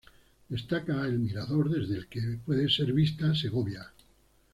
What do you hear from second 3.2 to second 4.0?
Segovia.